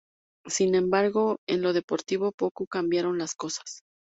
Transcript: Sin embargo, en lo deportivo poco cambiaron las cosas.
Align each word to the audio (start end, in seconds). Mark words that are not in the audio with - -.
Sin 0.47 0.73
embargo, 0.73 1.37
en 1.47 1.61
lo 1.61 1.73
deportivo 1.73 2.31
poco 2.31 2.65
cambiaron 2.65 3.19
las 3.19 3.35
cosas. 3.35 3.81